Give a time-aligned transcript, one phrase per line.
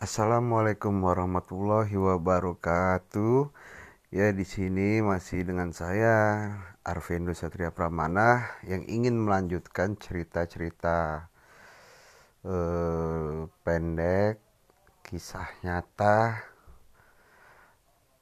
[0.00, 3.52] Assalamualaikum warahmatullahi wabarakatuh.
[4.08, 6.48] Ya di sini masih dengan saya
[6.80, 11.28] Arvindo Satria Pramana yang ingin melanjutkan cerita-cerita
[12.48, 14.40] eh, pendek,
[15.04, 16.48] kisah nyata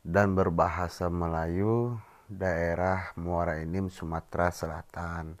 [0.00, 5.36] dan berbahasa Melayu daerah Muara Enim Sumatera Selatan.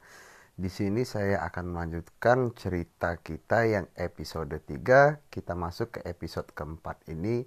[0.56, 5.28] Di sini saya akan melanjutkan cerita kita yang episode 3.
[5.28, 7.44] Kita masuk ke episode keempat ini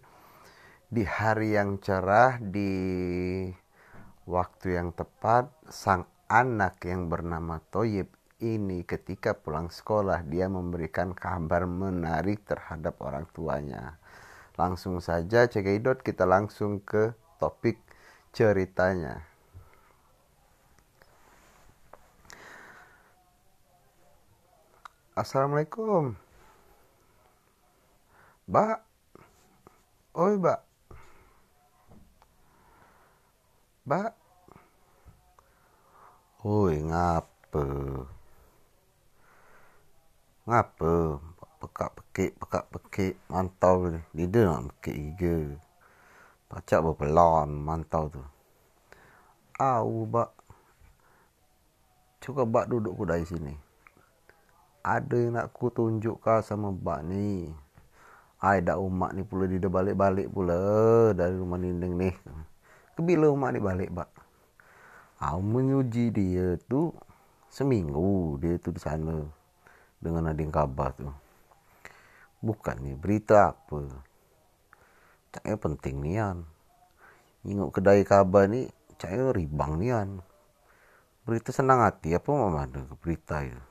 [0.86, 2.70] di hari yang cerah di
[4.30, 8.14] waktu yang tepat sang anak yang bernama Toyib
[8.46, 13.98] ini ketika pulang sekolah dia memberikan kabar menarik terhadap orang tuanya.
[14.54, 17.82] Langsung saja cekidot kita langsung ke topik
[18.38, 19.29] ceritanya.
[25.20, 26.16] Assalamualaikum.
[28.48, 28.80] Mbak.
[30.16, 30.60] Oi, Mbak.
[33.84, 34.12] Mbak.
[36.48, 37.66] Oi, ngapa?
[40.48, 40.94] Ngapa?
[41.60, 44.00] Pekak pekik, pekak pekik, mantau ni.
[44.16, 45.38] Dia nak pekik iga.
[46.48, 48.24] Pacak berpelon, mantau tu.
[49.60, 50.32] Au, Mbak.
[52.24, 53.68] Cuba Mbak duduk kudai sini
[54.84, 57.52] ada nak ku tunjuk kah sama bak ni.
[58.40, 60.58] Ai dak umak ni pula dia balik-balik pula
[61.12, 62.10] dari rumah ninding ni.
[62.96, 64.10] Kebila umak ni balik bak.
[65.20, 66.96] Au menguji dia tu
[67.52, 69.28] seminggu dia tu di sana
[70.00, 71.12] dengan ada yang kabar tu.
[72.40, 73.84] Bukan ni berita apa?
[75.36, 76.48] Caknya penting nian
[77.48, 78.68] Ingok kedai kabar ni
[79.00, 80.20] caknya ribang nian
[81.24, 83.69] berita senang hati apa mama ada berita itu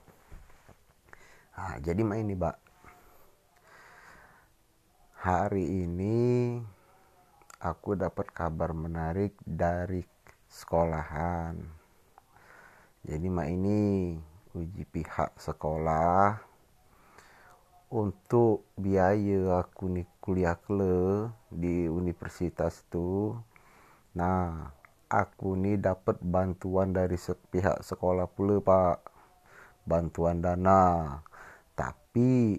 [1.59, 2.57] Nah, jadi main nih, Mbak.
[5.27, 6.55] Hari ini
[7.59, 10.07] aku dapat kabar menarik dari
[10.47, 11.59] sekolahan.
[13.03, 14.15] Jadi mak ini
[14.55, 16.39] uji pihak sekolah
[17.91, 23.35] untuk biaya aku nih kuliah kele di universitas itu.
[24.15, 24.71] Nah,
[25.11, 27.19] aku nih dapat bantuan dari
[27.51, 28.99] pihak sekolah pula, Pak.
[29.83, 31.27] Bantuan dana
[32.19, 32.59] tapi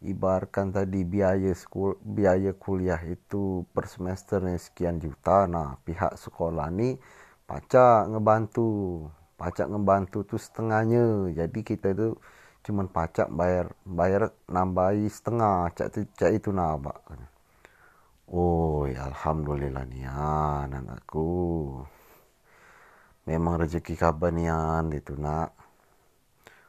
[0.00, 6.96] ibaratkan tadi biaya sekul biaya kuliah itu per semesternya sekian juta nah pihak sekolah ni
[7.44, 9.04] pacak ngebantu
[9.36, 11.36] pacak ngebantu tu setengahnya.
[11.36, 12.16] Jadi kita itu
[12.64, 16.96] cuman pacak bayar bayar nambahi setengah cak tu cak itu nah pak.
[18.32, 21.84] Oh ya alhamdulillah nian anakku
[23.28, 25.67] memang rezeki kabanian itu nak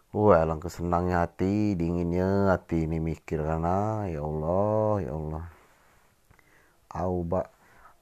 [0.09, 5.46] Wah, alangkah senangnya hati, dinginnya hati ini mikir karena ya Allah, ya Allah.
[6.90, 7.46] Au, Mbak,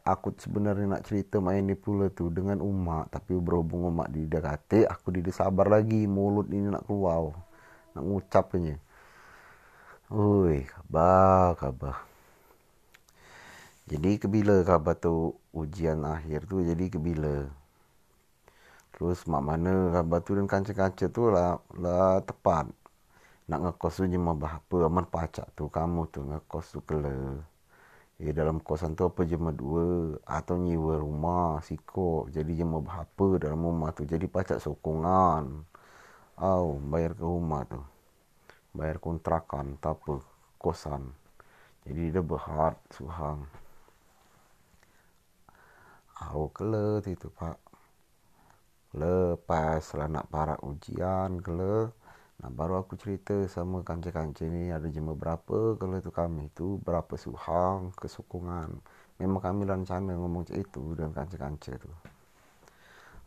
[0.08, 4.88] aku sebenarnya nak cerita main ini pula tuh dengan umat, tapi berhubung umat di dekati,
[4.88, 7.36] aku tidak sabar lagi, mulut ini nak keluar,
[7.92, 8.80] nak ngucapnya.
[10.08, 12.08] Woi, kabar, kabar.
[13.92, 17.67] Jadi kebila kabar tuh ujian akhir tuh jadi kebila.
[18.98, 22.66] Terus mak mana batu dan kaca-kaca tu lah, lah tepat.
[23.46, 27.46] Nak ngekos tu cuma berapa aman pacak tu kamu tu ngekos tu kele.
[28.18, 33.62] Eh dalam kosan tu apa cuma dua atau nyewa rumah siko jadi cuma berapa dalam
[33.62, 35.62] rumah tu jadi pacak sokongan.
[36.42, 37.78] Au bayar ke rumah tu.
[38.74, 40.26] Bayar kontrakan tak apa
[40.58, 41.14] kosan.
[41.86, 43.46] Jadi dia berhad suhang.
[46.18, 47.67] Au kele tu pak
[48.98, 51.94] lepas lah nak parak ujian kele
[52.38, 57.14] nah baru aku cerita sama kanca-kanca ni ada jema berapa kalau tu kami tu berapa
[57.18, 58.78] suhang kesukungan
[59.18, 61.92] memang kami rencana ngomong macam itu dengan kanca-kanca tu.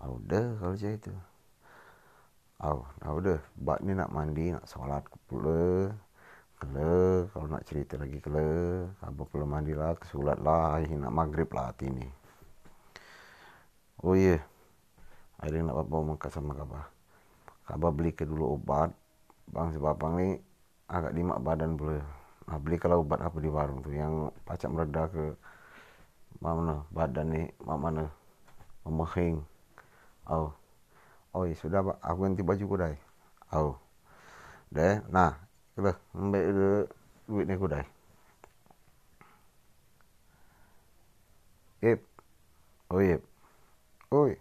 [0.01, 1.13] Ah udah kalau macam itu.
[2.61, 5.91] Oh, nah udah, bak ni nak mandi, nak solat pula.
[6.61, 11.73] Kele, kalau nak cerita lagi kele, apa pula mandi lah, kesulat lah, nak maghrib lah
[11.73, 12.05] hati ni.
[14.05, 14.50] Oh iya, yeah
[15.49, 16.85] yang nak bawa mengkas sama kaba
[17.65, 18.93] kaba beli ke dulu obat
[19.49, 20.29] bang sebab bang ni
[20.91, 22.03] agak dimak badan pula.
[22.51, 23.95] Nah, beli kalau obat apa di warung tu.
[23.95, 25.39] Yang pacak mereda ke
[26.43, 26.83] mana?
[26.91, 28.11] Badan ni mana?
[28.83, 29.39] Memehing
[30.27, 30.51] oh
[31.31, 31.97] oh ya sudah pak.
[32.03, 32.97] Aku ganti baju kudai
[33.55, 33.75] oh
[34.71, 35.35] deh nah
[35.75, 36.87] kita ambil
[37.27, 37.85] duit ni kudai
[41.81, 42.05] Ip.
[42.93, 43.25] Oh, ip.
[44.13, 44.37] Oi.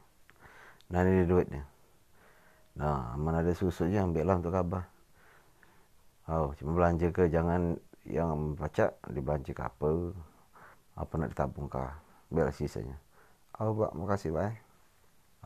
[0.89, 1.63] Nah ini duitnya.
[2.79, 4.83] Nah, mana ada susu je ambil lah untuk khabar.
[6.29, 7.75] Oh, cuma belanja ke jangan
[8.09, 10.13] yang membaca di belanja kapal
[10.99, 11.95] apa nak ditabung kah
[12.27, 12.97] biar sisanya
[13.61, 14.57] oh pak makasih pak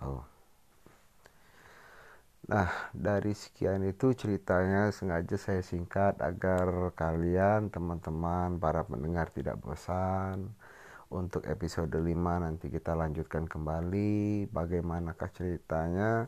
[0.02, 0.24] oh
[2.44, 10.52] Nah, dari sekian itu ceritanya sengaja saya singkat agar kalian, teman-teman, para pendengar tidak bosan.
[11.14, 12.10] Untuk episode 5
[12.42, 16.26] nanti kita lanjutkan kembali bagaimanakah ceritanya.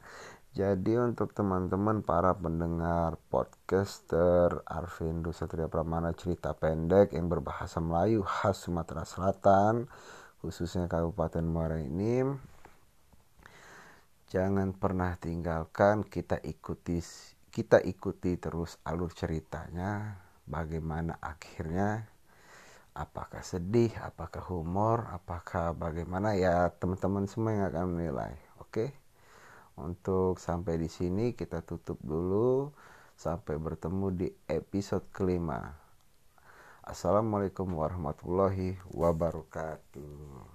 [0.53, 8.61] Jadi untuk teman-teman para pendengar podcaster Arvindo Satria Pramana cerita pendek yang berbahasa Melayu khas
[8.61, 9.89] Sumatera Selatan
[10.45, 12.21] khususnya Kabupaten Muara ini
[14.29, 17.01] jangan pernah tinggalkan kita ikuti
[17.49, 22.14] kita ikuti terus alur ceritanya bagaimana akhirnya
[22.95, 28.89] apakah sedih apakah humor apakah bagaimana ya teman-teman semua yang akan menilai oke okay?
[29.75, 32.71] Untuk sampai di sini kita tutup dulu.
[33.15, 35.71] Sampai bertemu di episode kelima.
[36.83, 40.54] Assalamualaikum warahmatullahi wabarakatuh.